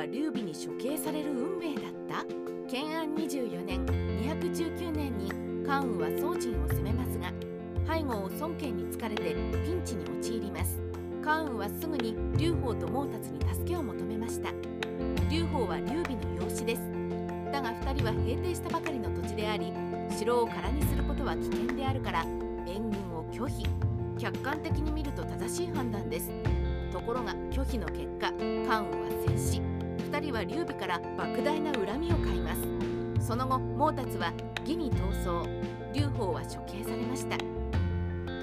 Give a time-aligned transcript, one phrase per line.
[0.00, 2.24] は劉備に処刑される運命だった。
[2.70, 5.30] 建安24年219年に
[5.66, 7.30] 関羽は宋人を攻めますが
[7.86, 10.80] 背後を孫権に疲れてピンチに陥ります。
[11.22, 14.50] 関羽はすぐに劉邦と毛達に助けを求めました。
[15.28, 16.80] 劉邦は劉備の養子です。
[17.52, 19.70] だが2人は平定したばかりの土地であり
[20.16, 22.24] 城を空にすることは危険であるから
[22.66, 23.66] 援軍を拒否。
[24.18, 26.30] 客観的に見ると正しい判断です。
[26.90, 28.32] ところが拒否の結果
[28.66, 29.69] 関羽は戦死。
[30.10, 33.26] 2人は劉備から莫大な恨みを買います。
[33.26, 33.60] その後
[33.92, 35.48] 毛達は義に逃走。
[35.92, 37.38] 劉邦は処刑されました。
[37.38, 37.44] と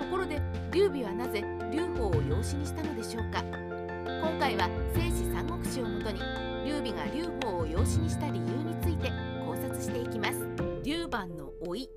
[0.09, 3.43] ころで劉備はなぜ劉邦を養子にしたのでしょうか。
[3.43, 6.21] 今回は「聖史三国志」をもとに
[6.66, 9.12] 劉備が劉邦を養子にした理由について
[9.45, 10.48] 考察していきます。
[10.84, 11.90] 劉邦の老い。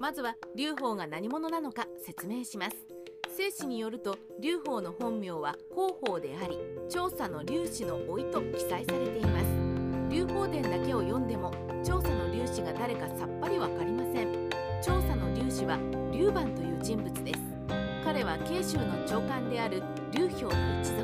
[0.00, 2.93] まずは劉邦が何者なのか説明します。
[3.36, 6.56] 聖史によると劉邦の本名は広報であり
[6.88, 9.44] 調査の劉氏の老いと記載されています。
[10.08, 11.50] 劉邦伝だけを読んでも
[11.84, 14.48] 調査の劉氏が誰かさっぱりわかりません。
[14.80, 15.78] 調査の劉氏は
[16.12, 17.40] 劉邦という人物です。
[18.04, 19.82] 彼は慶州の長官である
[20.12, 21.02] 劉氷の一族。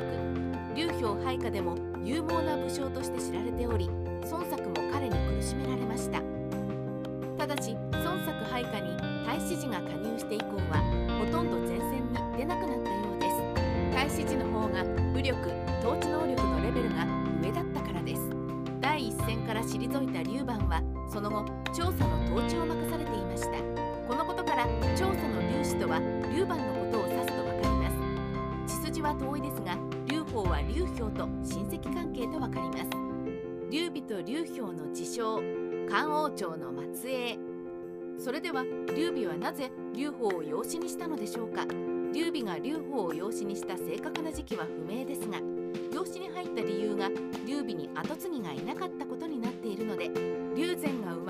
[0.73, 3.89] 劉氷配下でも勇猛な武将として知られており
[4.31, 6.21] 孫作も彼に苦しめられました。
[7.37, 8.20] ただし孫
[19.41, 23.49] から退いた劉邦はその後調査の統治を任されていました。
[24.07, 25.99] このことから調査の劉氏とは
[26.33, 27.89] 劉邦のことを指すとわかりま
[28.67, 28.75] す。
[28.75, 32.83] 血筋は遠いですが劉邦は劉氷と親戚関係とわかります。
[33.69, 35.41] 劉備と劉氷の自称
[35.89, 37.39] 漢王朝の末裔。
[38.17, 38.63] それでは
[38.95, 41.65] 劉備はなぜ劉邦を養子にしたのでしょうか。
[42.13, 45.37] 劉備が劉邦を養子にした正確な時期は不明ですが
[45.93, 47.07] 養子に入った理由が
[47.47, 49.05] 劉備に跡継ぎがいなかった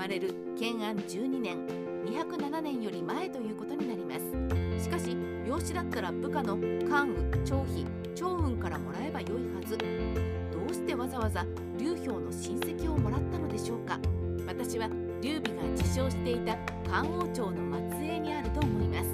[0.02, 1.64] まれる建安12年
[2.06, 4.82] 207年より前ということになります。
[4.82, 6.56] しかし養子だったら部下の
[6.88, 7.86] 関羽張飛
[8.16, 9.78] 趙雲からもらえばよいはず。
[9.78, 11.46] どうしてわざわざ
[11.78, 14.00] 劉氷の親戚をもらったのでしょうか。
[14.44, 14.88] 私は
[15.20, 16.56] 劉備が自称していた
[16.90, 19.08] 漢王朝の末裔にあると思います。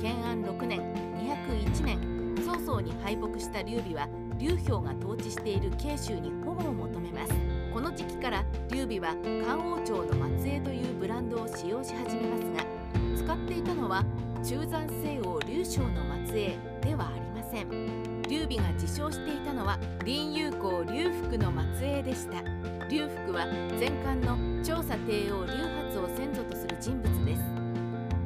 [0.00, 0.80] 建安6年
[1.18, 4.08] 201年曹操に敗北した劉備は
[4.38, 7.43] 劉氷が統治している慶州に保護を求めます。
[8.24, 9.14] から劉備は
[9.44, 14.02] 漢王朝の末裔というブランドを使用し始めますが使っていたのは
[14.42, 18.22] 中山西王劉将の末裔ではありません。
[18.22, 22.42] 劉備が自称していたのは林友公劉福の末裔でした。
[22.88, 23.44] 劉福は
[23.78, 25.52] 前漢の調査帝王劉
[25.86, 27.42] 発を先祖とする人物です。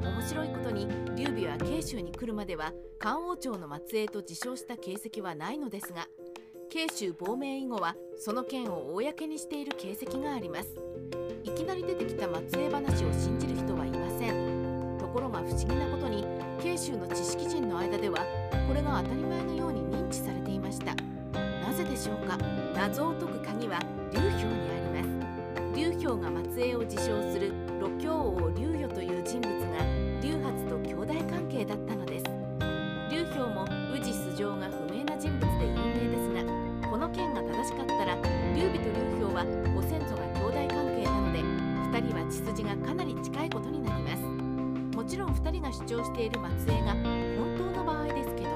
[0.01, 0.87] 面白いことに
[1.17, 6.07] 劉備は慶州に来るまでは漢王朝の末裔と自称した形跡はないのですが
[6.71, 10.77] 慶州亡命以後はその件を公にしている形跡があります。
[11.43, 14.99] いきなり出てきた末裔話を信じる人はいません。
[14.99, 16.27] ところが不思議なことに
[16.63, 18.19] 慶州の知識人の間では
[18.69, 20.95] これが当たり前のように認知されていました。
[21.35, 22.37] なぜでしょうか？
[22.75, 23.79] 謎を解く鍵は
[24.13, 25.15] 劉氷にありま
[25.73, 25.75] す。
[25.75, 27.51] 劉氷が末裔を自称する
[27.81, 28.77] 六教王劉
[42.49, 44.23] 筋がかなり近いことになります。
[44.97, 48.49] もちろん2人が主張している末裔が本当の場合ですけど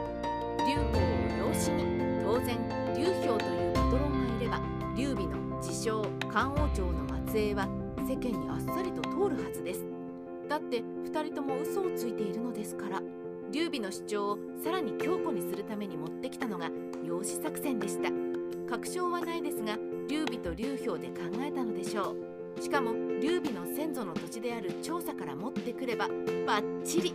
[0.66, 1.04] 劉邦
[1.44, 2.58] を養子に当然
[2.96, 4.60] 劉氷というパトロンがいれば
[4.96, 9.84] 劉備の自称漢王朝の末裔は世間にあっさりと通るはずです。
[10.48, 13.00] だって2人とも嘘をついているのですから
[13.52, 16.70] 劉備の主張をさらに強固にするために持ってきたのが
[17.06, 18.10] 養子作戦でした。
[18.68, 19.76] 確証はないですが
[20.08, 22.31] 劉備と劉氷で考えたのでしょう。
[22.60, 26.08] しかも劉備の先祖の土地である調査から持ってくれば
[26.46, 27.14] バッチリ。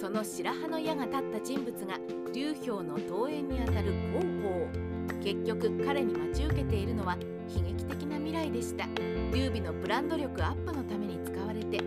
[0.00, 1.98] その白羽の矢が立った人物が
[2.32, 4.68] 劉氷の桃園にあたる広報。
[5.22, 7.16] 結局彼に待ち受けているのは
[7.54, 8.86] 悲劇的な未来でした。
[9.32, 11.78] 劉備のブランド力アップのために使われて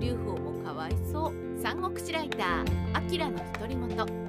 [0.00, 1.32] 劉邦もかわいそう。
[1.60, 4.28] 三国志ライター明の独り言。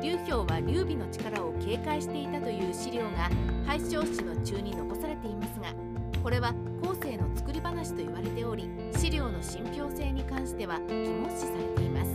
[0.00, 3.30] 劉氷は劉備の力を警戒していたという資料が
[3.66, 5.74] 廃将史の中に残されていますが
[6.22, 12.10] これは後世の作り話と言われており資料の信憑性に関しては疑問視されています。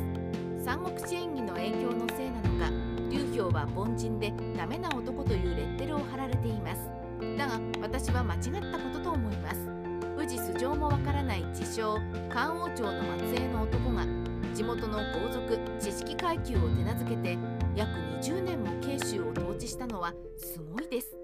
[0.63, 2.71] 三国志演義の影響のせいなのか
[3.09, 6.89] 劉氷は凡人でダメな男というレッテルを貼られています。
[7.37, 8.41] だが私は間違っ
[8.71, 9.69] たことと思います。
[10.17, 11.97] 宇治素性もわからない自称
[12.29, 14.05] 漢王朝の末裔の男が
[14.53, 17.37] 地元の豪族知識階級を手なずけて
[17.75, 17.91] 約
[18.21, 21.22] 20年も慶州を統治したのはすごいです。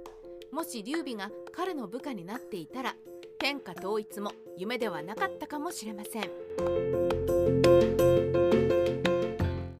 [0.59, 2.93] もし劉備が彼の部下になっていたら
[3.39, 7.88] 天下統一も夢ではなかったかもしれません。